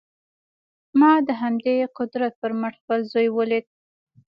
[0.99, 3.65] ما د همدې قدرت پر مټ خپل زوی وليد.